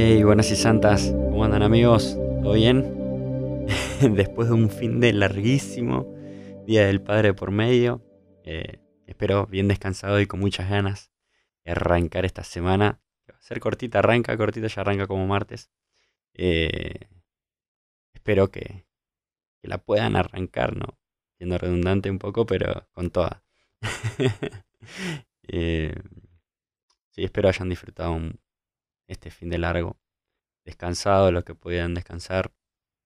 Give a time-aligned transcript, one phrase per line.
[0.00, 2.16] Hey, buenas y santas, ¿cómo andan amigos?
[2.40, 3.66] ¿Todo bien?
[4.00, 6.06] Después de un fin de larguísimo,
[6.68, 8.00] Día del Padre por medio,
[8.44, 11.10] eh, espero bien descansado y con muchas ganas
[11.64, 13.00] de arrancar esta semana.
[13.28, 15.68] Va a ser cortita, arranca, cortita, ya arranca como martes.
[16.34, 17.08] Eh,
[18.14, 18.86] espero que,
[19.62, 20.96] la puedan arrancar, ¿no?
[21.38, 23.42] Siendo redundante un poco, pero con toda.
[25.50, 25.94] Eh,
[27.10, 28.38] sí, espero hayan disfrutado un-
[29.08, 29.98] este fin de largo,
[30.64, 32.52] descansado, lo que podían descansar,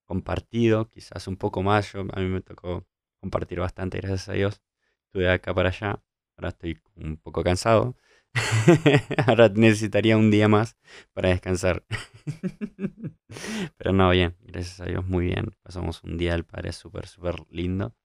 [0.05, 1.91] compartido, quizás un poco más.
[1.93, 2.85] Yo, a mí me tocó
[3.19, 4.61] compartir bastante, gracias a Dios.
[5.07, 6.03] Estuve de acá para allá,
[6.37, 7.95] ahora estoy un poco cansado.
[9.27, 10.75] Ahora necesitaría un día más
[11.13, 11.85] para descansar.
[13.77, 15.55] Pero no, bien, gracias a Dios, muy bien.
[15.61, 17.95] Pasamos un día del Padre súper, súper lindo.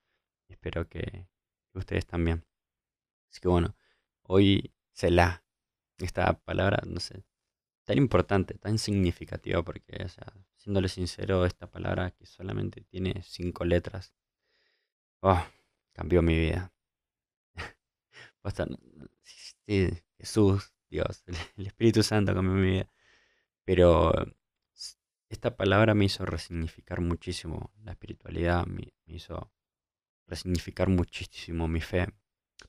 [0.49, 1.27] Espero que
[1.75, 2.45] ustedes también.
[3.31, 3.77] Así que bueno,
[4.23, 5.45] hoy se la,
[5.99, 7.25] esta palabra, no sé,
[7.89, 13.65] tan importante, tan significativa, porque, o sea, siéndole sincero, esta palabra que solamente tiene cinco
[13.65, 14.13] letras,
[15.21, 15.43] oh,
[15.95, 16.71] cambió mi vida.
[20.19, 21.25] Jesús, Dios,
[21.57, 22.91] el, Espíritu Santo cambió mi vida.
[23.65, 24.13] Pero
[25.31, 29.51] esta palabra me hizo resignificar muchísimo la espiritualidad, me hizo
[30.27, 32.07] resignificar muchísimo mi fe,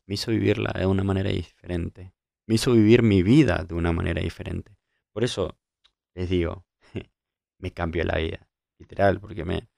[0.05, 2.13] me hizo vivirla de una manera diferente,
[2.45, 4.78] me hizo vivir mi vida de una manera diferente.
[5.13, 5.57] Por eso
[6.13, 6.65] les digo,
[7.59, 9.69] me cambió la vida, literal, porque me,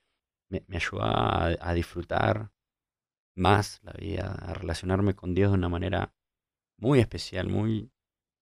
[0.50, 0.64] me,
[1.00, 2.52] a, disfrutar
[3.36, 6.14] más la vida, a relacionarme con Dios de una manera
[6.78, 7.92] muy especial, muy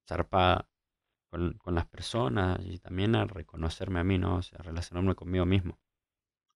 [0.08, 0.70] zarpada
[1.30, 4.38] con, con las personas y también a reconocerme a mí, ¿no?
[4.38, 5.80] O sea, a relacionarme conmigo mismo.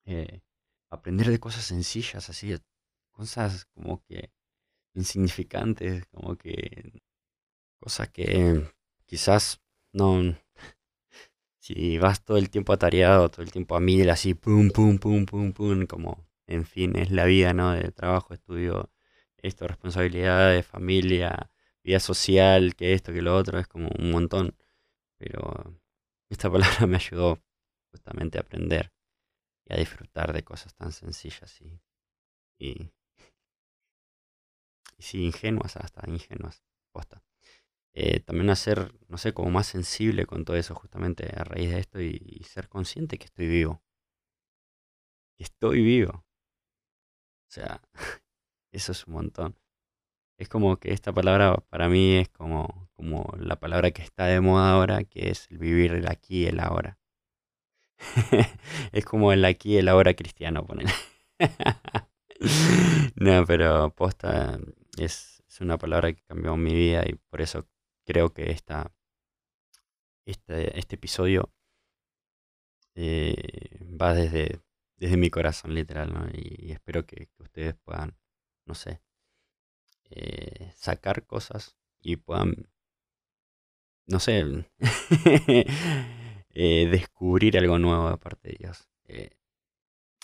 [0.04, 0.42] Eh,
[0.90, 2.54] aprender de cosas sencillas, así,
[3.10, 4.32] cosas como que
[4.94, 7.02] insignificantes, como que
[7.80, 8.70] cosas que
[9.06, 9.60] quizás
[9.94, 10.36] no,
[11.58, 15.24] si vas todo el tiempo atareado, todo el tiempo a mil, así, pum, pum, pum,
[15.26, 17.72] pum, pum, como, en fin, es la vida, ¿no?
[17.72, 18.90] De trabajo, estudio,
[19.38, 21.50] esto, responsabilidades, familia,
[21.82, 24.56] vida social, que esto, que lo otro, es como un montón.
[25.18, 25.80] Pero
[26.30, 27.40] esta palabra me ayudó
[27.92, 28.92] justamente a aprender
[29.66, 31.80] y a disfrutar de cosas tan sencillas y,
[32.58, 32.90] y,
[34.98, 36.62] y sí, ingenuas, hasta ingenuas,
[36.92, 37.22] posta.
[37.96, 41.70] Eh, también a ser, no sé, como más sensible con todo eso, justamente a raíz
[41.70, 43.82] de esto y, ser consciente que estoy vivo,
[45.38, 46.24] estoy vivo.
[47.48, 47.80] O sea,
[48.72, 49.56] eso es un montón.
[50.38, 54.40] Es como que esta palabra para mí es como, como la palabra que está de
[54.40, 56.98] moda ahora, que es el vivir el aquí y el ahora.
[58.92, 60.88] es como el aquí y el ahora cristiano, poner.
[63.16, 64.58] no, pero posta
[64.98, 67.68] es, es una palabra que cambió mi vida y por eso
[68.04, 68.92] creo que esta,
[70.26, 71.52] este, este episodio
[72.94, 74.60] eh, va desde,
[74.96, 76.30] desde mi corazón, literal.
[76.34, 78.16] Y, espero que, ustedes puedan,
[78.66, 79.00] no sé,
[80.10, 82.68] eh, sacar cosas y puedan,
[84.06, 84.66] no sé,
[86.50, 88.88] eh, descubrir algo nuevo de parte de Dios.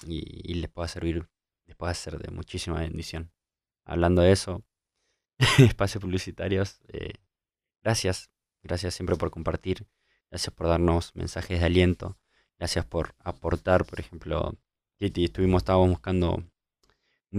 [0.07, 1.29] y, y les pueda servir,
[1.67, 3.33] les pueda ser de muchísima bendición.
[3.85, 4.65] Hablando de eso,
[5.59, 6.81] espacios publicitarios,
[7.83, 8.31] gracias,
[8.63, 9.87] gracias siempre por compartir,
[10.31, 12.19] gracias por darnos mensajes de aliento,
[12.59, 14.57] gracias por aportar, por ejemplo,
[14.99, 16.51] Kitty, estuvimos, estábamos buscando un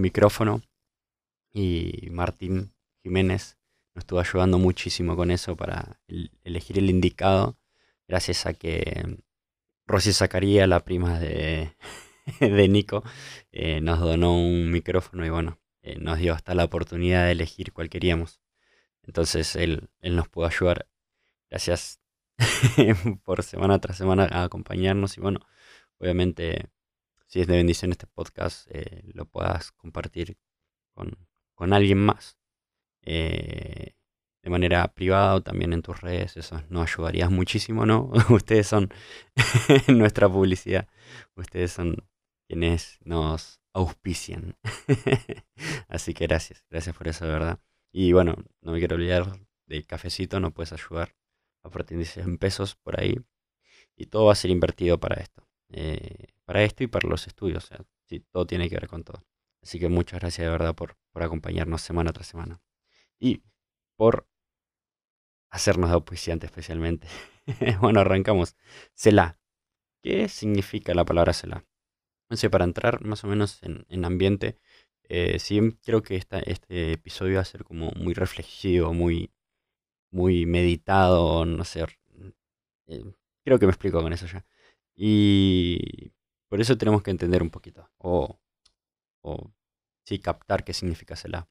[0.02, 0.62] micrófono
[1.54, 3.58] y Martín Jiménez
[3.94, 7.58] nos estuvo ayudando muchísimo con eso para el- elegir el indicado,
[8.08, 9.18] gracias a que
[9.86, 11.76] Rosy Zacaría, la prima de,
[12.40, 13.04] de Nico,
[13.52, 17.74] eh, nos donó un micrófono y bueno, eh, nos dio hasta la oportunidad de elegir
[17.74, 18.40] cuál queríamos.
[19.04, 20.88] Entonces él, él nos pudo ayudar.
[21.50, 22.02] Gracias
[23.24, 25.40] por semana tras semana a acompañarnos y bueno,
[26.00, 26.70] obviamente
[27.28, 30.38] si es de bendición este podcast, eh, lo puedas compartir
[30.94, 31.18] con,
[31.56, 32.38] con alguien más.
[33.04, 33.96] eh,
[34.44, 38.12] de manera privada o también en tus redes, eso nos ayudaría muchísimo, ¿no?
[38.30, 38.90] Ustedes son
[39.88, 40.88] nuestra publicidad,
[41.36, 41.96] ustedes son
[42.48, 44.58] quienes nos auspician.
[45.88, 47.60] Así que gracias, gracias por eso, de verdad.
[47.92, 51.16] Y bueno, no me quiero olvidar del cafecito, no puedes ayudar
[51.64, 53.18] a partir de 100 pesos por ahí.
[53.96, 55.48] Y todo va a ser invertido para esto.
[55.70, 57.70] eh, para esto y para los estudios.
[58.08, 59.24] Sí, todo tiene que ver con todo.
[59.62, 62.62] Así que muchas gracias de verdad por, por acompañarnos semana tras semana.
[63.20, 63.44] Y
[63.98, 64.28] por
[65.50, 67.08] hacernos de auspiciante especialmente.
[67.82, 68.56] bueno, arrancamos.
[68.94, 69.38] Selah.
[70.04, 71.66] ¿Qué significa la palabra Selah?
[72.32, 74.58] Sé, para entrar más o menos en, en ambiente,
[75.14, 79.30] eh, sí creo que esta, este episodio va a ser como muy reflexivo, muy,
[80.12, 81.86] muy meditado, no sé,
[82.88, 83.04] eh,
[83.44, 84.46] creo que me explico con eso ya.
[84.96, 86.14] Y
[86.50, 88.40] por eso tenemos que entender un poquito, o,
[89.22, 89.54] o
[90.06, 91.50] sí, captar qué significa Selah.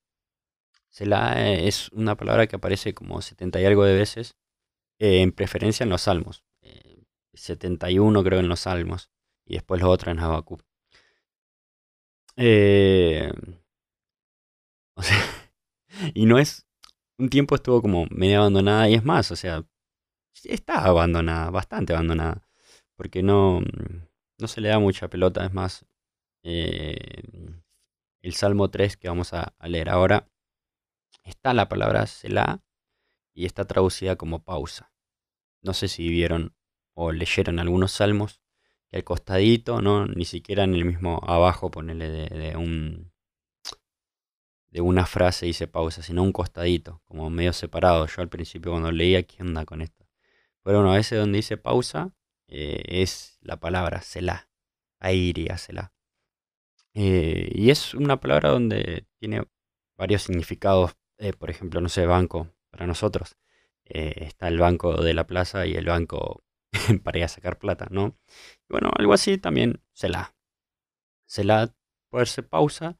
[0.88, 4.36] Selah es una palabra que aparece como 70 y algo de veces,
[4.98, 6.44] eh, en preferencia en los salmos.
[7.34, 9.10] 71 eh, creo en los salmos,
[9.44, 10.62] y después los otros en Habacuc.
[12.36, 13.30] Eh,
[14.94, 15.18] o sea,
[16.14, 16.66] y no es.
[17.18, 19.64] Un tiempo estuvo como medio abandonada y es más, o sea,
[20.44, 22.48] está abandonada, bastante abandonada.
[22.96, 23.60] Porque no,
[24.38, 25.86] no se le da mucha pelota, es más.
[26.42, 27.22] Eh,
[28.22, 30.28] el Salmo 3 que vamos a, leer ahora,
[31.24, 32.62] está la palabra Selah
[33.34, 34.92] y está traducida como pausa.
[35.62, 36.54] No sé si vieron
[36.94, 38.39] o leyeron algunos salmos
[38.90, 43.12] que al costadito, no, ni siquiera en el mismo abajo, ponerle de, un
[44.70, 48.06] de una frase dice pausa, sino un costadito, como medio separado.
[48.06, 50.06] Yo al principio cuando leía, ¿qué onda con esto?
[50.62, 52.14] Pero bueno, veces donde dice pausa
[52.48, 54.48] eh, es la palabra Selah,
[54.98, 55.92] airia Selah.
[56.94, 59.44] Eh, y es una palabra donde tiene
[59.96, 60.96] varios significados.
[61.18, 63.36] Eh, por ejemplo, no sé, banco para nosotros.
[63.84, 66.44] está el banco de la plaza y el banco
[67.04, 68.18] para ir a sacar plata, ¿no?
[68.68, 70.34] bueno, algo así también se la.
[71.26, 71.74] Se la
[72.10, 72.98] puede ser pausa,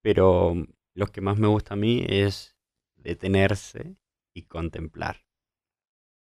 [0.00, 0.54] pero
[0.94, 2.56] lo que más me gusta a mí es
[2.96, 3.96] detenerse
[4.32, 5.24] y contemplar.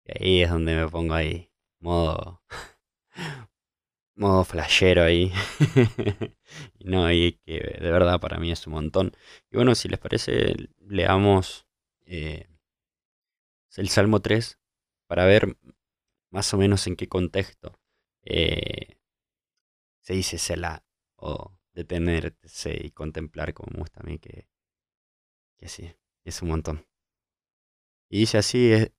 [0.05, 2.41] Y ahí es donde me pongo ahí, modo,
[4.15, 5.31] modo flashero ahí.
[6.79, 9.11] y no, y que de verdad para mí es un montón.
[9.51, 11.67] Y bueno, si les parece, leamos
[12.05, 12.47] eh,
[13.77, 14.59] el Salmo 3
[15.07, 15.57] para ver
[16.31, 17.77] más o menos en qué contexto
[18.23, 18.97] eh,
[20.01, 20.83] se dice Selah
[21.15, 24.47] o detenerse y contemplar, como me gusta a mí, que,
[25.57, 25.93] que sí,
[26.23, 26.87] es un montón.
[28.09, 28.91] Y dice así, es,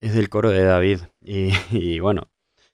[0.00, 1.00] del coro de David.
[1.20, 2.30] Y, bueno,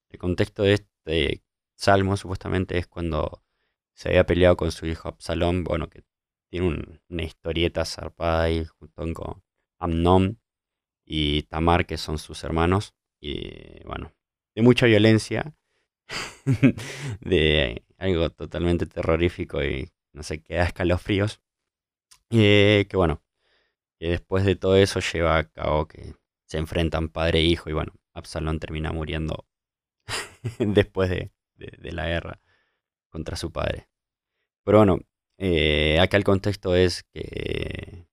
[0.09, 1.43] el contexto de este
[1.75, 3.43] salmo supuestamente es cuando
[3.93, 6.03] se había peleado con su hijo Absalón, bueno, que
[6.49, 9.43] tiene una historieta zarpada ahí junto con
[9.79, 10.41] Amnón
[11.05, 14.11] y Tamar, que son sus hermanos y bueno,
[14.55, 15.55] de mucha violencia,
[17.21, 21.39] de algo totalmente terrorífico y no sé, qué da escalofríos.
[22.31, 23.21] Eh, que bueno,
[23.99, 26.15] que después de todo eso lleva a cabo que
[26.45, 29.45] se enfrentan padre e hijo y bueno, Absalón termina muriendo
[30.59, 32.41] después de, la guerra
[33.09, 33.87] contra su padre.
[34.63, 34.99] Pero bueno,
[35.37, 38.07] eh, acá el contexto es que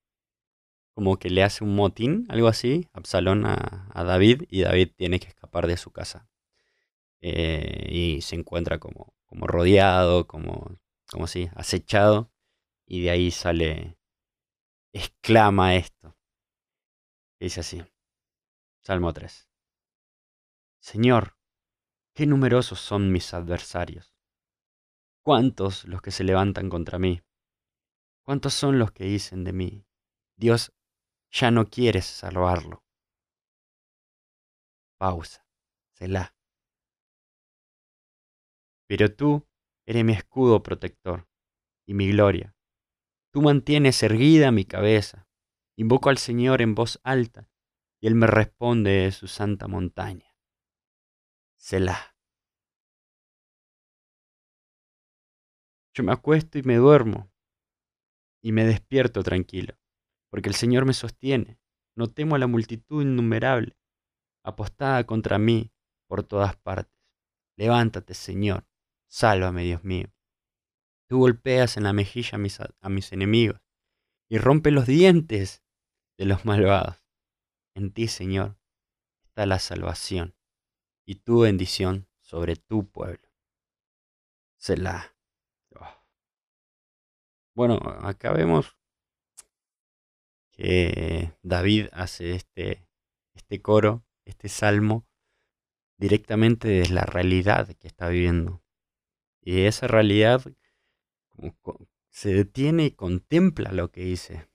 [0.99, 5.29] como que le hace un motín, algo así, Absalón a, David y David tiene que
[5.29, 6.27] escapar de su casa.
[7.21, 10.77] Eh, y se encuentra como, como rodeado, como,
[11.09, 12.33] como si, acechado,
[12.85, 13.97] y de ahí sale,
[14.91, 16.17] exclama esto.
[17.39, 17.81] Dice así,
[18.81, 19.49] Salmo 3.
[20.81, 21.37] Señor,
[22.13, 24.13] qué numerosos son mis adversarios.
[25.23, 27.21] ¿Cuántos los que se levantan contra mí?
[28.23, 29.85] ¿Cuántos son los que dicen de mí?
[30.35, 30.73] Dios
[31.31, 32.83] ya no quieres salvarlo.
[34.97, 35.45] Pausa.
[35.93, 36.35] Selah.
[38.87, 39.47] Pero tú
[39.85, 41.27] eres mi escudo protector
[41.85, 42.55] y mi gloria.
[43.31, 45.27] Tú mantienes erguida mi cabeza.
[45.77, 47.49] Invoco al Señor en voz alta
[48.01, 50.35] y Él me responde de su santa montaña.
[51.57, 52.15] Selah.
[55.93, 57.31] Yo me acuesto y me duermo
[58.41, 59.77] y me despierto tranquilo
[60.29, 61.59] porque el Señor me sostiene.
[61.95, 63.77] No temo a la multitud innumerable,
[64.43, 65.71] apostada contra mí
[66.07, 66.95] por todas partes.
[67.57, 68.65] Levántate, Señor,
[69.07, 70.07] sálvame, Dios mío.
[71.07, 73.59] Tú golpeas en la mejilla a mis, a mis enemigos
[74.29, 75.63] y rompe los dientes
[76.17, 77.03] de los malvados.
[77.73, 78.57] En ti, Señor,
[79.23, 80.35] está la salvación
[81.05, 83.27] y tu bendición sobre tu pueblo.
[84.57, 85.15] Selah.
[85.75, 86.03] Oh.
[87.55, 88.78] Bueno, acá vemos
[90.59, 92.85] que David hace este,
[93.33, 95.07] este coro, este salmo,
[95.97, 98.61] directamente desde la realidad que está viviendo.
[99.41, 100.41] Y esa realidad
[102.09, 104.49] se detiene y contempla lo que dice.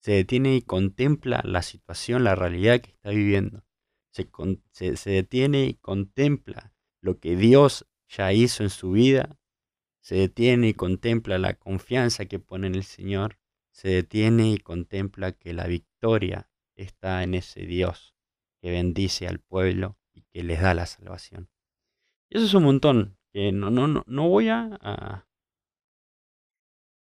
[0.00, 3.64] Se detiene y contempla la situación, la realidad que está viviendo.
[4.10, 4.28] Se,
[4.72, 9.38] se, se detiene y contempla lo que Dios ya hizo en su vida.
[10.00, 13.38] Se detiene y contempla la confianza que pone en el Señor
[13.76, 18.16] se detiene y contempla que la victoria está en ese Dios
[18.62, 21.50] que bendice al pueblo y que les da la salvación.
[22.30, 25.26] Y eso es un montón, que no, no, no, no voy a, a,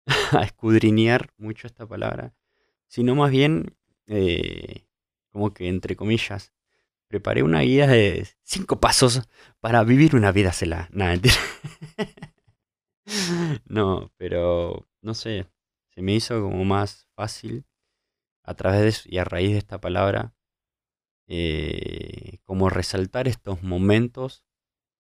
[0.43, 2.35] escudriñar mucho esta palabra,
[2.87, 4.87] sino más bien, eh,
[5.29, 6.55] como que entre comillas,
[7.07, 9.29] preparé una guía de cinco pasos
[9.61, 10.53] para vivir una vida
[10.91, 11.35] mentira.
[13.67, 15.47] no, pero no sé,
[15.97, 17.65] se me hizo como más fácil
[18.45, 20.35] a través de y a raíz de esta palabra,
[21.27, 24.45] eh, como resaltar estos momentos,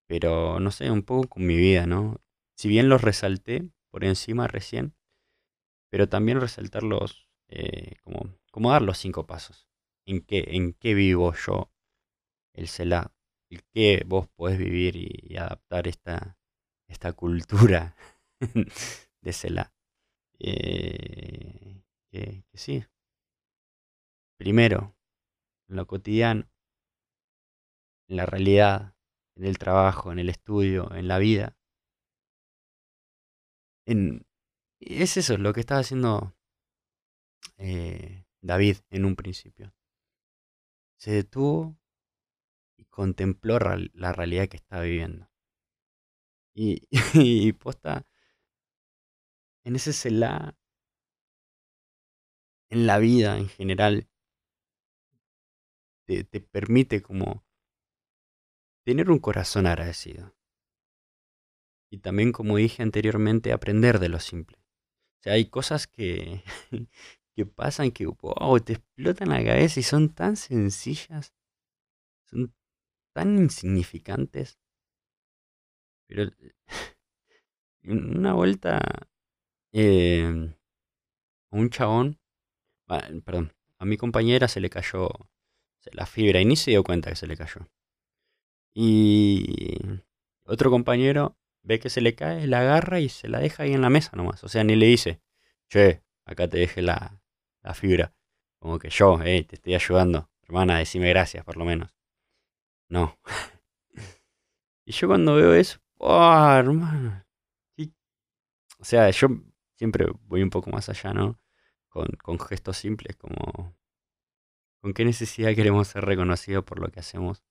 [0.09, 2.23] pero no sé, un poco con mi vida, ¿no?
[2.57, 4.97] Si bien los resalté por encima recién,
[5.91, 9.69] pero también resaltarlos, eh, como, como dar los cinco pasos.
[10.07, 11.71] ¿En qué, ¿En qué vivo yo
[12.55, 13.13] el CELA?
[13.51, 16.39] ¿En qué vos podés vivir y, adaptar esta,
[16.89, 17.95] esta cultura
[19.21, 19.76] de CELA?
[20.39, 22.85] Eh, que, sí.
[24.39, 24.95] Primero,
[25.69, 26.49] en lo cotidiano,
[28.09, 28.95] en la realidad,
[29.37, 31.57] en el trabajo, en el estudio, en la vida.
[33.87, 34.27] En,
[34.81, 36.37] es eso lo que estaba haciendo
[37.59, 39.75] eh, David en un principio.
[40.99, 41.79] Se detuvo
[42.77, 45.31] y contempló la realidad que estaba viviendo.
[46.55, 48.07] Y, y posta,
[49.67, 50.57] en ese celá,
[52.71, 54.09] en la vida en general,
[56.07, 57.45] te, te permite como
[58.85, 60.37] tener un corazón agradecido.
[61.91, 64.57] Y también, como dije anteriormente, aprender de lo simple.
[65.19, 66.45] O sea, hay cosas que,
[67.35, 71.35] que pasan que wow, te explotan la cabeza y son tan sencillas,
[72.23, 72.55] son
[73.13, 74.61] tan insignificantes.
[76.07, 76.31] Pero
[77.83, 78.81] en una vuelta
[79.79, 80.55] eh,
[81.51, 82.19] un chabón,
[83.25, 85.11] perdón, a mi compañera se le cayó
[85.93, 87.69] la fibra y ni se dio cuenta que se le cayó.
[88.75, 89.79] Y
[90.45, 93.83] otro compañero ve que se le cae, la agarra y se la deja ahí en
[93.83, 94.43] la mesa nomás.
[94.45, 95.21] O sea, ni le dice,
[95.69, 97.21] che, acá te dejé la,
[97.63, 98.15] la fibra.
[98.59, 100.31] Como que yo, eh, te estoy ayudando.
[100.43, 101.95] Hermana, decime gracias por lo menos.
[102.89, 103.19] No.
[104.87, 107.25] y yo cuando veo eso, oh, hermano.
[108.79, 109.29] O sea, yo
[109.77, 111.39] siempre voy un poco más allá, ¿no?
[111.89, 113.75] Con, gestos simples como...
[114.81, 117.43] ¿Con qué necesidad queremos ser reconocidos por lo que hacemos?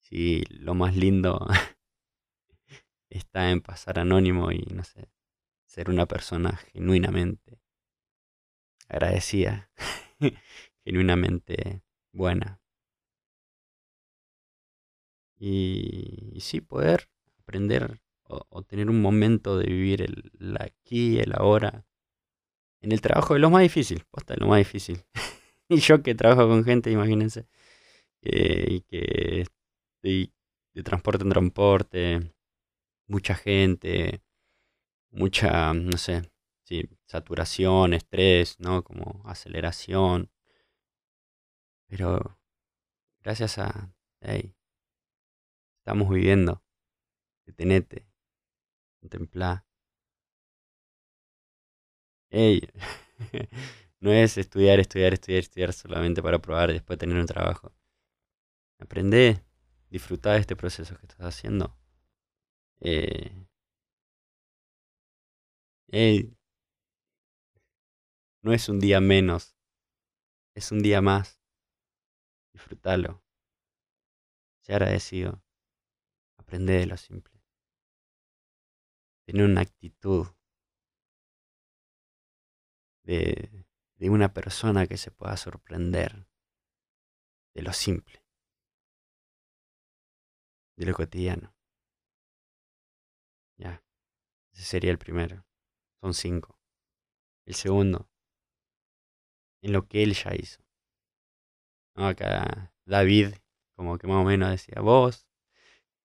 [0.00, 1.46] Si lo más lindo
[3.10, 5.10] está en pasar anónimo y, no sé,
[5.66, 7.60] ser una persona genuinamente
[8.88, 9.70] agradecida,
[10.84, 12.60] genuinamente buena.
[15.38, 21.84] Y, sí, poder aprender o, tener un momento de vivir el, aquí, el ahora,
[22.80, 25.02] en el trabajo de lo más difícil, posta lo más difícil.
[25.68, 27.46] y yo que trabajo con gente, imagínense,
[28.22, 29.46] eh, y que
[29.96, 30.32] estoy
[30.74, 32.32] de transporte en transporte,
[33.06, 34.22] mucha gente,
[35.10, 36.30] mucha, no sé,
[36.64, 38.84] sí, saturación, estrés, ¿no?
[38.84, 40.30] Como aceleración.
[41.88, 42.38] Pero
[43.22, 44.54] gracias a, hey,
[45.80, 46.62] estamos viviendo,
[47.46, 48.07] detenete,
[49.08, 49.64] contemplá.
[52.30, 52.60] Hey,
[54.00, 57.72] no es estudiar, estudiar, estudiar, estudiar solamente para probar y después tener un trabajo.
[58.80, 59.42] Aprende,
[59.90, 61.76] disfrutar de este proceso que estás haciendo.
[62.80, 63.32] Eh,
[68.42, 69.56] no es un día menos,
[70.54, 71.40] es un día más.
[72.52, 73.22] Disfrútalo.
[74.60, 75.42] Sea agradecido.
[76.38, 77.37] Aprende de lo simple.
[79.28, 80.26] Tener una actitud
[83.02, 83.66] de,
[83.96, 86.26] de una persona que se pueda sorprender
[87.54, 88.24] de lo simple,
[90.78, 91.54] de lo cotidiano.
[93.58, 93.84] Ya,
[94.52, 95.44] ese sería el primero.
[96.00, 96.58] Son cinco.
[97.44, 98.08] El segundo,
[99.60, 100.62] en lo que él ya hizo.
[101.96, 103.34] Acá David,
[103.76, 105.28] como que más o menos decía, vos,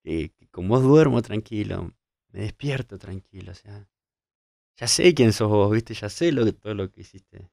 [0.03, 1.96] que, con vos duermo tranquilo,
[2.34, 3.88] me despierto tranquilo, o sea,
[4.75, 7.50] ya sé quién sos vos, viste, ya sé lo, todo lo que hiciste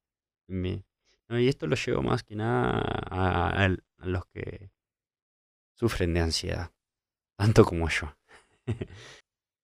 [0.47, 0.83] en mí.
[1.29, 4.71] y esto lo llevo más que nada a, a los que
[5.75, 6.71] sufren de ansiedad,
[7.37, 8.15] tanto como yo.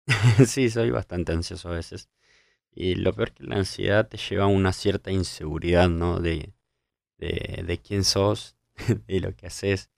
[0.46, 2.08] sí, soy bastante ansioso a veces.
[2.72, 6.18] Y lo peor que la ansiedad te lleva a una cierta inseguridad, ¿no?
[6.20, 6.54] De,
[7.18, 8.56] de, de quién sos,
[9.06, 9.90] de lo que haces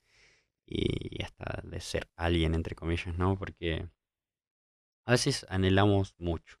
[0.65, 3.37] y hasta de ser alguien, entre comillas, ¿no?
[3.37, 3.87] Porque
[5.07, 6.57] a veces anhelamos mucho,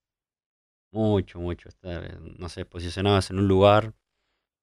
[0.91, 3.93] mucho, mucho, estar, no sé, posicionados en un lugar,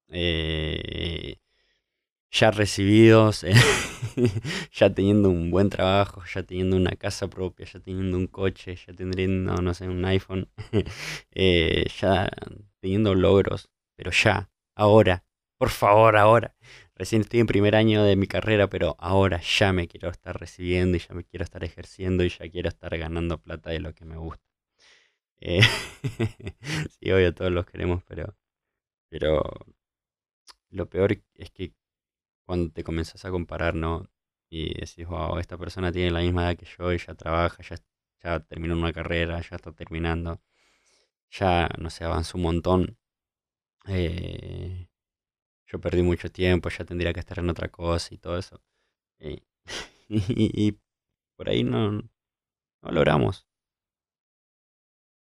[0.08, 1.36] eh,
[2.30, 3.52] ya recibidos, eh,
[4.72, 8.94] ya teniendo un buen trabajo, ya teniendo una casa propia, ya teniendo un coche, ya
[8.94, 10.48] teniendo, no sé, un iPhone,
[11.32, 12.30] eh, ya
[12.80, 15.24] teniendo logros, pero ya, ahora,
[15.58, 16.56] por favor, ahora.
[16.96, 20.96] Recién estoy en primer año de mi carrera, pero ahora ya me quiero estar recibiendo
[20.96, 24.04] y ya me quiero estar ejerciendo y ya quiero estar ganando plata de lo que
[24.04, 24.44] me gusta.
[25.40, 25.60] Eh,
[26.90, 28.34] sí, obvio, todos los queremos, pero,
[29.10, 29.42] pero
[30.70, 31.72] lo peor es que
[32.46, 34.08] cuando te comenzás a comparar, ¿no?
[34.50, 37.76] Y decís, wow, esta persona tiene la misma edad que yo y ya trabaja, ya,
[38.22, 40.40] ya terminó una carrera, ya está terminando,
[41.30, 42.98] ya, no sé, avanzó un montón.
[43.88, 44.88] Eh,
[45.66, 48.60] yo perdí mucho tiempo, ya tendría que estar en otra cosa y todo eso.
[49.18, 49.42] Eh,
[50.08, 50.78] y,
[51.36, 53.46] por ahí no, no logramos.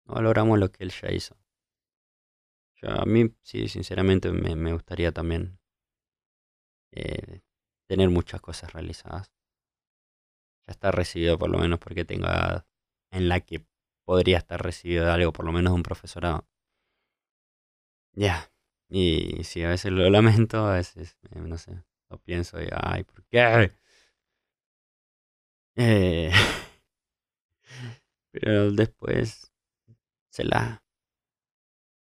[0.05, 1.37] No valoramos lo que él ya hizo.
[2.81, 5.59] Yo, a mí, sí, sinceramente me, me gustaría también
[6.91, 7.41] eh,
[7.87, 9.31] tener muchas cosas realizadas.
[10.67, 12.65] Ya está recibido por lo menos porque tengo edad
[13.11, 13.65] en la que
[14.05, 16.47] podría estar recibido de algo, por lo menos de un profesorado.
[18.15, 18.51] Ya.
[18.89, 20.09] Y sí, a veces lo
[20.49, 23.71] lamento, a veces, eh, no sé, lo pienso y, ay, ¿por qué?
[25.75, 26.31] Eh,
[28.31, 29.51] pero después
[30.29, 30.83] se la...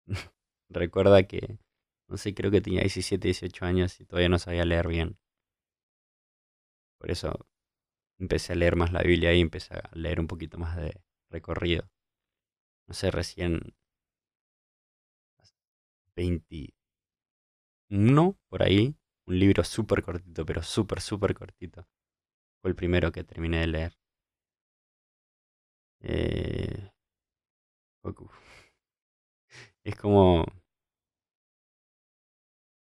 [0.69, 1.59] Recuerda que,
[2.07, 5.17] no sé, creo que tenía 17, 18 años y todavía no sabía leer bien.
[6.97, 7.47] Por eso
[8.19, 11.89] empecé a leer más la Biblia y empecé a leer un poquito más de recorrido.
[12.87, 13.73] No sé, recién
[16.15, 21.87] 21 por ahí, un libro súper cortito, pero súper, súper cortito.
[22.61, 23.93] Fue el primero que terminé de leer.
[26.01, 26.91] Eh,
[29.83, 30.45] es como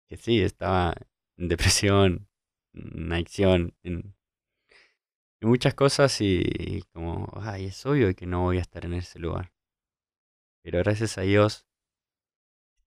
[0.10, 0.94] que sí, estaba
[1.38, 2.28] en depresión,
[2.74, 4.16] en adicción, en,
[5.42, 9.52] muchas cosas y, como, ay, es obvio que no voy a estar en ese lugar.
[10.64, 11.66] Pero gracias a Dios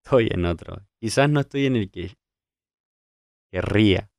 [0.04, 0.86] estoy en otro.
[1.00, 2.18] Quizás no estoy en el que
[3.52, 4.12] querría,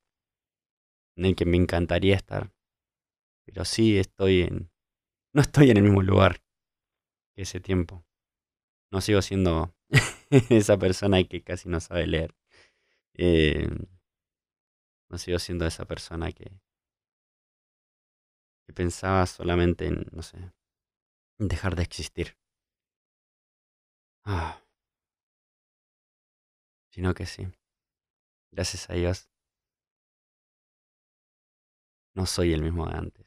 [1.17, 2.53] en el que me encantaría estar,
[3.45, 4.71] pero sí estoy en...
[5.35, 6.43] No estoy en el mismo lugar
[7.35, 8.05] que ese tiempo.
[8.91, 9.75] No sigo siendo
[10.31, 12.35] esa persona que casi no sabe leer.
[13.15, 13.69] Eh,
[15.11, 16.51] no sigo siendo esa persona que,
[18.67, 20.39] que pensaba solamente en, no sé,
[21.39, 22.37] en dejar de existir.
[24.25, 24.64] Ah.
[26.95, 27.49] Sino que sí.
[28.53, 29.29] Gracias a Dios.
[32.15, 33.27] No soy el mismo de antes.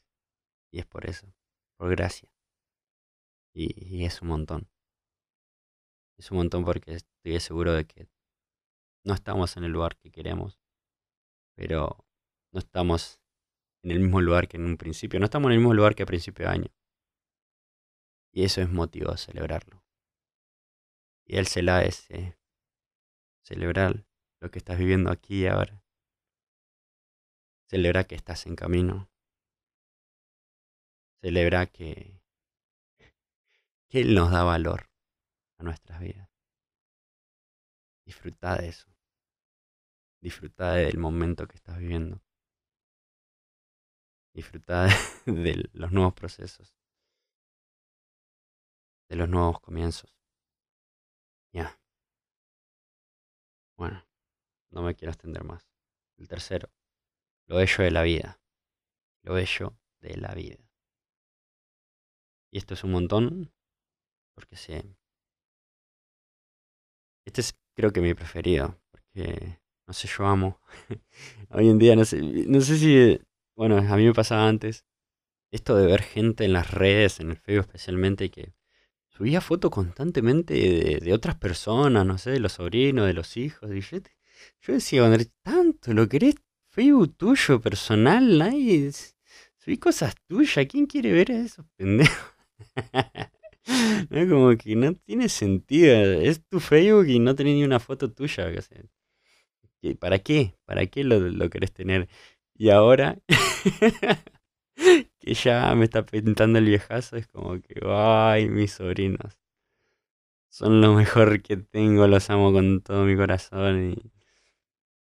[0.72, 1.28] Y es por eso.
[1.76, 2.32] Por gracia.
[3.54, 4.70] Y, es un montón.
[6.18, 8.08] Es un montón porque estoy seguro de que
[9.04, 10.62] no estamos en el lugar que queremos,
[11.54, 12.06] pero
[12.54, 13.20] no estamos
[13.84, 16.04] en el mismo lugar que en un principio, no estamos en el mismo lugar que
[16.04, 16.72] a principio de año.
[18.32, 19.84] Y eso es motivo de celebrarlo.
[21.26, 22.38] Y el CELA es eh,
[23.48, 24.06] celebrar
[24.42, 25.82] lo que estás viviendo aquí y ahora.
[27.70, 29.10] Celebra que estás en camino.
[31.22, 32.22] Celebra que,
[33.88, 34.90] que Él nos da valor
[35.58, 36.30] a nuestras vidas.
[38.06, 38.90] Disfruta de eso.
[40.22, 42.22] Disfruta del momento que estás viviendo.
[44.34, 44.88] Disfruta
[45.26, 46.76] de los nuevos procesos.
[49.10, 50.14] De los nuevos comienzos.
[51.54, 51.80] Ya.
[53.78, 54.04] Bueno,
[54.72, 55.70] no me quiero extender más.
[56.18, 56.70] El tercero.
[57.48, 58.42] Lo bello de la vida.
[59.24, 60.58] Lo bello de la vida.
[62.52, 63.54] Y esto es un montón
[64.34, 64.84] porque se...
[67.26, 68.80] Este es creo que mi preferido.
[68.92, 70.60] Porque no sé, yo amo.
[71.52, 73.20] Hoy en día no sé, no sé si,
[73.56, 74.86] bueno, a mí me pasaba antes
[75.52, 78.54] esto de ver gente en las redes, en el Facebook especialmente, que
[79.18, 83.72] subía fotos constantemente de, otras personas, no sé, de los sobrinos, de los hijos.
[83.74, 85.10] Y yo, decía,
[85.42, 86.36] tanto lo querés
[86.70, 88.92] Facebook tuyo, personal, nadie.
[89.58, 92.36] Subí cosas tuyas, ¿quién quiere ver a esos pendejos?
[94.12, 95.96] no, como que no tiene sentido.
[96.22, 98.52] Es tu Facebook y no tenés ni una foto tuya.
[100.00, 100.54] ¿Para qué?
[100.66, 102.08] ¿Para qué lo, lo querés tener?
[102.56, 103.18] Y ahora
[105.20, 109.40] que ya me está pintando el viejazo, es como que, ay, mis sobrinos.
[110.50, 114.12] Son lo mejor que tengo, los amo con todo mi corazón y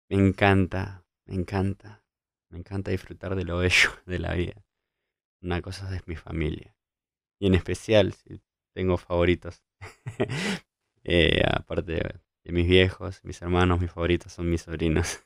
[0.10, 2.04] me encanta, me encanta,
[2.50, 4.63] me encanta disfrutar de lo bello de la vida.
[5.41, 6.76] Una cosa es mi familia.
[7.39, 8.41] Y en especial, si
[8.74, 9.63] tengo favoritos.
[11.04, 11.93] Eh, aparte
[12.43, 15.24] de mis viejos, mis hermanos, mis favoritos son mis sobrinos.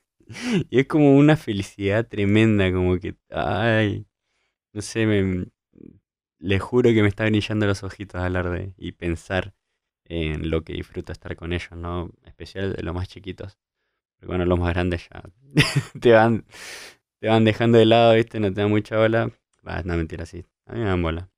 [0.69, 4.07] y es como una felicidad tremenda, como que, ay,
[4.75, 5.45] no sé, me,
[6.39, 9.55] les juro que me está brillando los ojitos hablar de y pensar
[10.03, 12.11] en lo que disfruto estar con ellos, ¿no?
[12.25, 13.57] Especial de los más chiquitos.
[14.15, 15.23] Porque bueno, los más grandes ya
[16.01, 16.45] te van,
[17.19, 18.39] te van dejando de lado, ¿viste?
[18.41, 19.31] No te dan mucha bola.
[19.65, 20.45] Va, no, mentira, sí.
[20.65, 21.29] A mí me dan bola.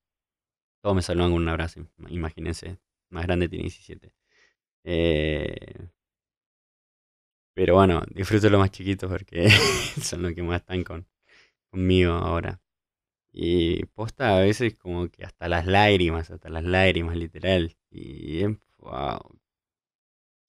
[0.82, 2.80] Todos me saludan con un abrazo, imagínense.
[3.12, 4.14] Más grande tiene 17.
[4.84, 5.90] Eh,
[7.54, 9.50] pero bueno, disfruto los más chiquitos porque
[10.02, 11.08] son los que más están con,
[11.70, 12.60] conmigo ahora.
[13.40, 17.78] Y posta a veces como que hasta las lágrimas, hasta las lágrimas, literal.
[17.92, 18.44] Y
[18.80, 19.40] wow,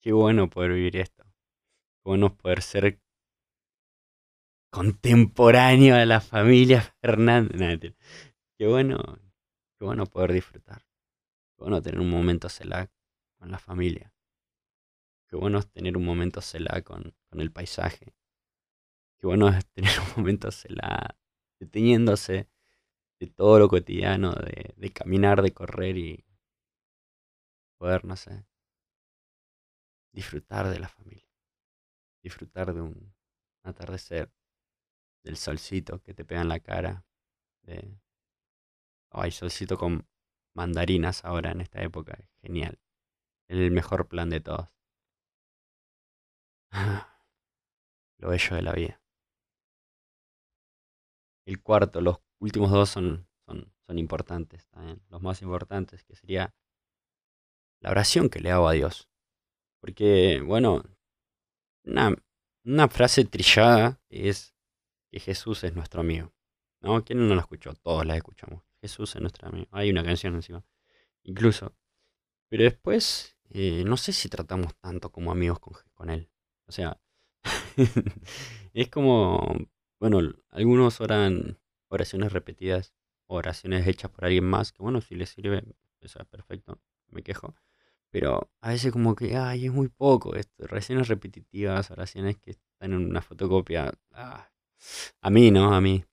[0.01, 1.23] qué bueno poder vivir esto.
[1.23, 2.99] Qué bueno poder ser
[4.71, 7.95] contemporáneo a la familia Fernández.
[8.57, 8.97] qué bueno,
[9.77, 10.81] qué bueno poder disfrutar.
[10.81, 12.91] Qué bueno tener un momento CELAC
[13.37, 14.11] con la familia.
[15.27, 18.15] Qué bueno tener un momento CELAC con, con el paisaje.
[19.19, 21.15] Qué bueno es tener un momento CELAC
[21.59, 22.49] deteniéndose
[23.19, 26.25] de todo lo cotidiano, de, caminar, de correr y
[27.77, 28.45] poder, no sé,
[30.13, 31.27] disfrutar de la familia.
[32.23, 33.13] Disfrutar de un
[33.63, 34.31] atardecer,
[35.23, 37.05] del solcito que te pega en la cara,
[37.63, 37.99] de...
[39.11, 40.07] Ay, solcito con
[40.53, 42.79] mandarinas ahora en esta época, genial.
[43.47, 44.69] El mejor plan de todos.
[48.17, 49.01] Lo bello de la vida.
[51.45, 55.01] El cuarto, los últimos dos son, son, son importantes también.
[55.09, 56.53] Los más importantes, que sería
[57.79, 59.09] la oración que le hago a Dios.
[59.79, 60.83] Porque, bueno,
[61.83, 62.15] una,
[62.65, 64.53] una frase trillada es
[65.11, 66.33] que Jesús es nuestro amigo.
[66.81, 67.03] ¿No?
[67.03, 67.73] ¿Quién no la escuchó?
[67.73, 68.63] Todos la escuchamos.
[68.81, 69.67] Jesús es nuestro amigo.
[69.71, 70.63] Hay una canción encima.
[71.23, 71.75] Incluso.
[72.49, 76.29] Pero después, eh, no sé si tratamos tanto como amigos con, con Él.
[76.67, 76.99] O sea,
[78.73, 79.55] es como,
[79.99, 82.93] bueno, algunos oran oraciones repetidas,
[83.27, 85.63] oraciones hechas por alguien más, que bueno, si les sirve,
[86.01, 87.55] eso es perfecto, me quejo.
[88.11, 92.93] Pero a veces como que, ay, es muy poco esto, oraciones repetitivas, oraciones que están
[92.93, 93.93] en una fotocopia.
[94.11, 94.49] Ah,
[95.21, 95.73] a mí, ¿no?
[95.75, 96.05] A mí.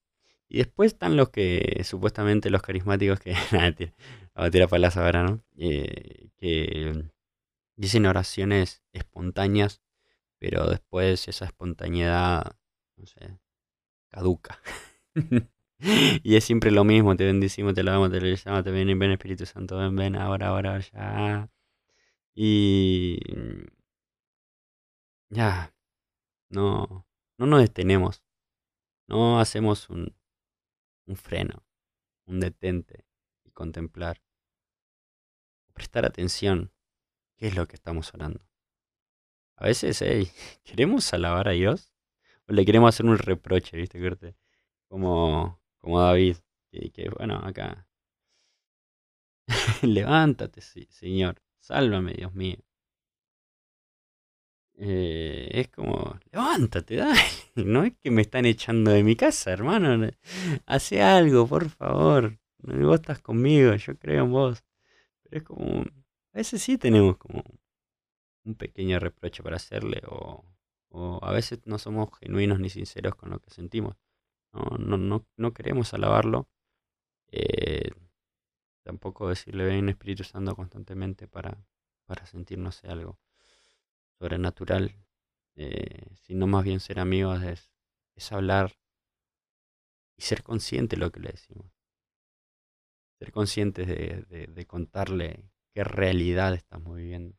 [0.48, 3.74] Y después están los que, supuestamente los carismáticos, que, nada,
[4.34, 5.42] a tirar palas ahora, ¿no?
[5.56, 7.10] Eh, que
[7.76, 9.82] dicen oraciones espontáneas,
[10.38, 12.56] pero después esa espontaneidad,
[12.96, 13.38] no sé,
[14.08, 14.60] caduca.
[16.22, 19.46] y es siempre lo mismo, te bendecimos, te lavamos, te llamamos, te ven, ven Espíritu
[19.46, 21.50] Santo, ven, ven, ahora, ahora, ya.
[22.34, 23.18] Y
[25.30, 25.74] ya,
[26.50, 27.06] no,
[27.38, 28.22] no nos detenemos,
[29.08, 30.14] no hacemos un,
[31.06, 31.64] un freno,
[32.26, 33.04] un detente
[33.44, 34.22] y contemplar,
[35.72, 36.72] prestar atención,
[37.36, 38.46] qué es lo que estamos orando.
[39.56, 40.30] A veces, hey,
[40.64, 41.92] ¿queremos alabar a Dios?
[42.48, 44.36] ¿O le queremos hacer un reproche, viste, Corte?
[44.88, 46.36] Como, como David,
[46.72, 47.86] que, que bueno, acá.
[49.82, 52.56] Levántate, Señor, sálvame, Dios mío.
[54.78, 57.20] Eh, es como, levántate, dale.
[57.54, 60.10] No es que me están echando de mi casa, hermano.
[60.66, 62.36] Hace algo, por favor.
[62.58, 64.64] Vos estás conmigo, yo creo en vos.
[65.22, 67.44] Pero es como, a veces sí tenemos como
[68.44, 70.44] un pequeño reproche para hacerle o,
[70.90, 73.96] o a veces no somos genuinos ni sinceros con lo que sentimos.
[74.56, 76.48] No, no, no, no queremos alabarlo.
[77.30, 77.90] Eh,
[78.82, 81.66] tampoco decirle ven Espíritu Santo constantemente para,
[82.06, 83.18] para sentirnos algo
[84.18, 84.94] sobrenatural,
[85.56, 87.70] eh, sino más bien ser amigos es,
[88.14, 88.78] es hablar
[90.16, 91.66] y ser consciente de lo que le decimos.
[93.18, 97.36] Ser conscientes de, de, contarle qué realidad estamos viviendo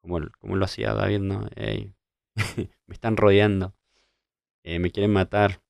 [0.00, 1.48] como, como lo hacía David, ¿no?
[2.86, 3.74] me están rodeando,
[4.62, 5.62] eh, me quieren matar,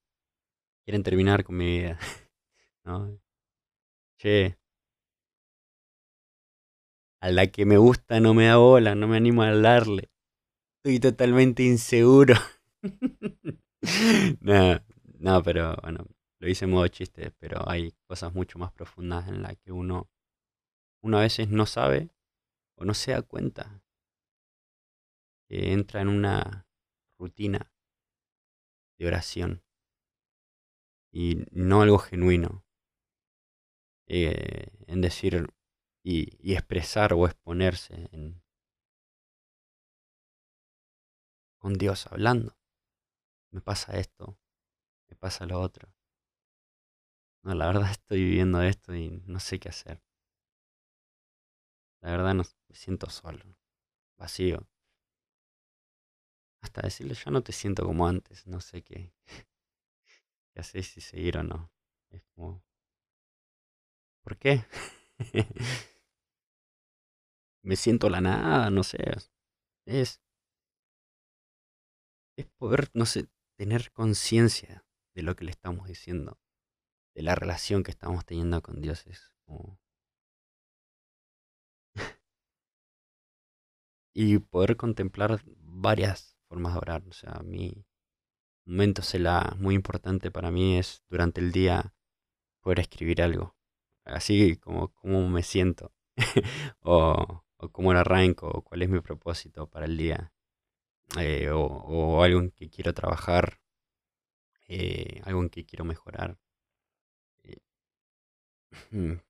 [0.85, 1.99] quieren terminar con mi vida,
[2.85, 3.19] ¿no?
[4.19, 4.59] Che,
[7.21, 10.11] a la que me gusta no me da bola, no me animo a hablarle,
[10.79, 12.35] estoy totalmente inseguro.
[14.41, 14.81] no,
[15.19, 16.07] no, pero bueno,
[16.39, 20.11] lo hice en modo chiste, pero hay cosas mucho más profundas en las que uno,
[21.03, 22.11] uno a veces no sabe
[22.77, 23.83] o no se da cuenta
[25.51, 26.67] entra en una
[27.19, 27.73] rutina
[28.99, 29.63] de oración
[31.13, 32.65] y no algo genuino.
[34.07, 35.47] Eh, en decir
[36.03, 38.43] y, expresar o exponerse en,
[41.59, 42.57] con Dios hablando.
[43.53, 44.39] Me pasa esto,
[45.09, 45.93] me pasa lo otro.
[47.43, 50.03] No, la verdad estoy viviendo esto y no sé qué hacer.
[52.03, 53.45] La verdad no, me siento solo,
[54.19, 54.67] vacío.
[56.63, 59.13] Hasta decirle, yo no te siento como antes, no sé qué,
[60.61, 61.71] qué haces si seguir o no.
[62.11, 62.63] Es como,
[64.23, 64.65] ¿por qué?
[67.63, 68.99] Me siento la nada, no sé.
[69.87, 70.21] Es,
[72.37, 76.39] es poder, no sé, tener conciencia de lo que le estamos diciendo,
[77.15, 79.07] de la relación que estamos teniendo con Dios.
[79.07, 79.33] Es
[84.15, 87.03] y poder contemplar varias formas de orar.
[87.09, 87.85] O sea, mi
[88.71, 91.93] momento la muy importante para mí es durante el día
[92.61, 93.57] poder escribir algo.
[94.05, 95.93] Así como, como me siento.
[96.81, 100.33] o, o cómo lo arranco, o cuál es mi propósito para el día.
[101.19, 103.61] Eh, o, algo en que quiero trabajar,
[104.69, 106.39] eh, algo en que quiero mejorar.
[107.43, 107.59] Eh,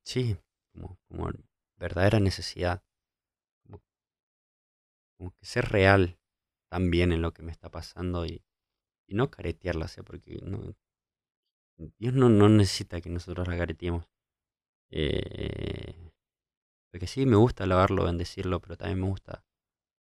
[0.02, 0.36] sí,
[0.72, 1.30] como, como
[1.76, 2.82] verdadera necesidad.
[5.16, 6.18] Como, que ser real
[6.68, 8.42] también en lo que me está pasando y,
[9.10, 10.76] y no caretearla, sea, porque no,
[11.98, 14.08] Dios no, no necesita que nosotros la careteemos.
[14.90, 16.12] Eh,
[16.92, 19.44] porque sí, me gusta alabarlo, bendecirlo, pero también me gusta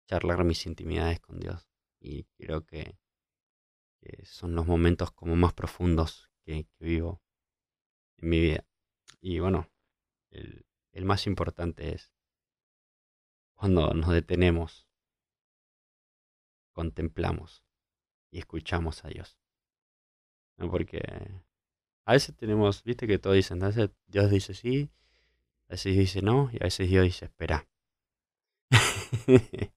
[0.08, 1.68] charlar mis intimidades con Dios.
[2.00, 2.98] Y creo que,
[4.24, 7.22] son los momentos como más profundos que, vivo
[8.18, 8.66] en mi vida.
[9.20, 9.70] Y bueno,
[10.30, 12.12] el, el más importante es
[13.54, 14.88] cuando nos detenemos,
[16.72, 17.65] contemplamos
[18.36, 19.38] y escuchamos a Dios.
[20.58, 20.70] ¿No?
[20.70, 21.00] Porque
[22.04, 24.90] a veces tenemos, viste que todos dicen, a Dios dice sí,
[25.68, 27.66] a veces dice no, y a veces Dios dice espera.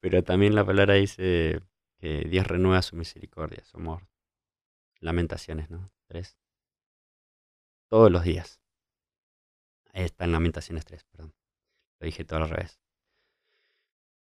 [0.00, 1.60] Pero también la palabra dice
[1.98, 4.08] que Dios renueva su misericordia, su amor.
[5.00, 5.92] Lamentaciones, ¿no?
[6.06, 6.38] Tres.
[7.88, 8.62] Todos los días.
[9.92, 11.34] Ahí está en Lamentaciones 3, perdón.
[12.00, 12.80] Lo dije todo al revés.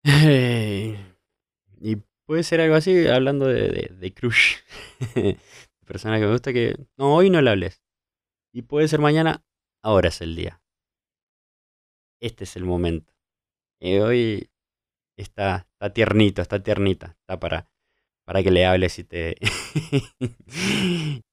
[1.79, 1.97] y
[2.29, 4.57] puede ser algo así, hablando de, de, de crush.
[5.87, 7.81] persona que me gusta que, no, hoy no le hables.
[8.53, 9.43] Y puede ser mañana,
[9.81, 10.61] ahora es el día.
[12.21, 13.15] Este es el momento.
[13.81, 14.51] Y hoy
[15.17, 17.67] está, está tiernito, está tiernita, está para,
[18.25, 19.35] para que le hables y te,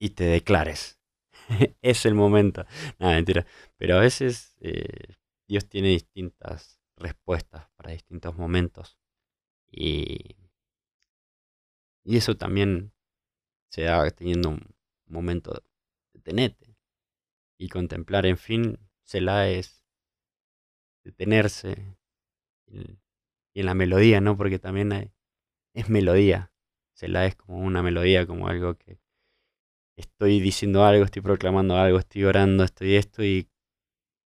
[0.00, 0.98] y te declares.
[1.80, 2.66] es el momento.
[2.98, 3.46] Nada, mentira.
[3.76, 5.14] Pero a veces eh,
[5.46, 8.98] Dios tiene distintas respuestas para distintos momentos.
[9.76, 10.36] Y,
[12.04, 12.92] y eso también
[13.70, 15.62] se da teniendo un momento
[16.12, 16.76] de tenete
[17.58, 18.78] y contemplar, en fin,
[19.12, 19.84] la es
[21.02, 21.96] detenerse
[22.66, 24.36] y en la melodía, ¿no?
[24.36, 25.12] Porque también hay,
[25.74, 26.52] es melodía,
[27.02, 29.00] la es como una melodía, como algo que
[29.96, 33.48] estoy diciendo algo, estoy proclamando algo, estoy orando, estoy esto y,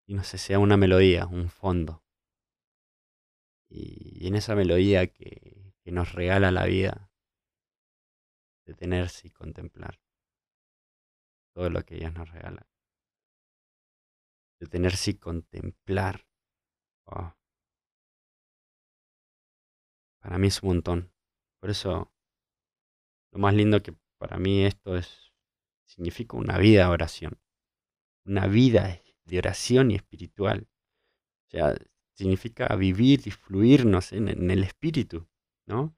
[0.05, 2.03] y no sé, sea una melodía, un fondo.
[3.69, 7.09] Y, en esa melodía que, nos regala la vida,
[8.65, 10.01] detenerse y contemplar
[11.53, 12.67] todo lo que Dios nos regala.
[14.59, 16.27] Detenerse y contemplar.
[17.05, 17.33] Oh.
[20.19, 21.13] Para mí es un montón.
[21.59, 22.13] Por eso,
[23.31, 25.33] lo más lindo que para mí esto es,
[25.85, 27.39] significa una vida de oración.
[28.25, 30.67] Una vida de oración y espiritual.
[31.47, 31.75] O sea,
[32.17, 35.27] significa vivir y fluirnos en, el espíritu,
[35.67, 35.95] ¿no?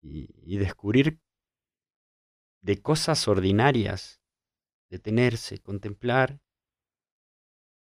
[0.00, 1.20] Y, descubrir
[2.62, 4.22] de cosas ordinarias,
[4.90, 6.40] detenerse, contemplar,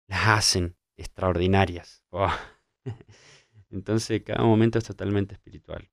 [0.07, 2.05] las hacen extraordinarias.
[3.71, 5.91] Entonces cada momento es totalmente espiritual,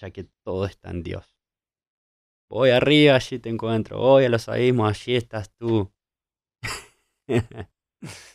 [0.00, 1.38] ya que todo está en Dios.
[2.48, 3.98] Voy arriba, allí te encuentro.
[3.98, 5.92] Voy a los abismos, allí estás tú.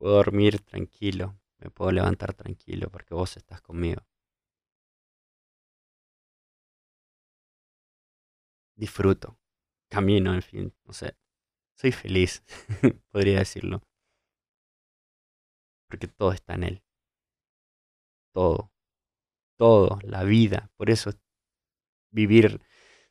[0.00, 4.02] puedo dormir tranquilo, me puedo levantar tranquilo porque vos estás conmigo.
[8.80, 9.38] disfruto,
[9.90, 11.14] camino, en fin, no sé,
[11.76, 12.42] soy feliz,
[13.12, 13.82] podría decirlo.
[15.88, 16.82] Porque todo está en Él.
[18.32, 18.72] Todo,
[19.56, 20.70] todo, la vida.
[20.76, 21.10] Por eso
[22.10, 22.60] vivir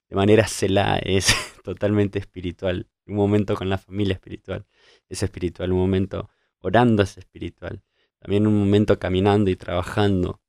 [0.09, 1.27] de manera celada es
[1.63, 2.89] totalmente espiritual.
[3.05, 4.65] Un momento con la familia espiritual
[5.09, 5.71] es espiritual.
[5.73, 7.83] Un momento orando es espiritual.
[8.19, 10.41] También un momento caminando y trabajando,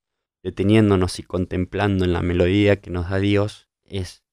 [0.43, 4.25] deteniéndonos y contemplando en la melodía que nos da Dios es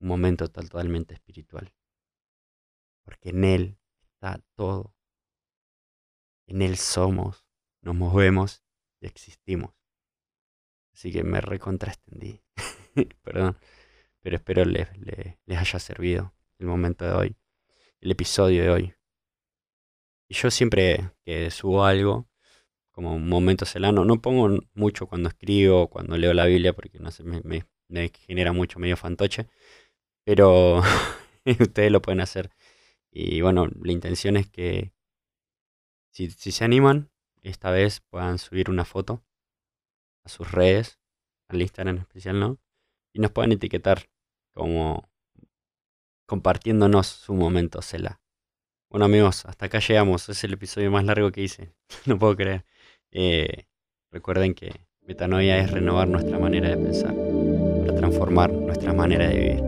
[0.00, 1.74] un momento totalmente espiritual.
[3.04, 4.94] Porque en Él está todo.
[6.46, 7.46] En Él somos,
[7.80, 8.62] nos movemos
[9.00, 9.74] y existimos.
[10.92, 12.40] Así que me recontraestendí.
[13.22, 13.58] Perdón.
[14.24, 17.36] Pero espero les, les, haya servido el momento de hoy,
[18.00, 18.94] el episodio de hoy.
[20.28, 22.28] Y yo siempre que subo algo,
[22.94, 27.10] como un momento celano, no pongo mucho cuando escribo, cuando leo la Biblia, porque no
[27.10, 27.66] sé, me,
[28.12, 29.48] genera mucho medio fantoche.
[30.24, 30.82] Pero
[31.60, 32.50] ustedes lo pueden hacer.
[33.10, 34.92] Y bueno, la intención es que
[36.12, 37.10] si, se animan,
[37.42, 39.24] esta vez puedan subir una foto
[40.24, 41.00] a sus redes,
[41.48, 42.60] al Instagram en especial, ¿no?
[43.12, 44.08] Y nos pueden etiquetar
[44.52, 45.10] como
[46.26, 48.23] compartiéndonos su momento Cela.
[48.94, 50.28] Bueno amigos, hasta acá llegamos.
[50.28, 51.72] Es el episodio más largo que hice.
[52.06, 52.64] no puedo creer.
[53.10, 53.64] Eh,
[54.12, 54.70] recuerden que
[55.02, 59.62] metanoia es renovar nuestra manera de pensar para transformar nuestra manera de vivir.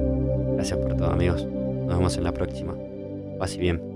[0.54, 1.44] Gracias por todo amigos.
[1.44, 2.76] Nos vemos en la próxima.
[3.36, 3.95] Paz y bien.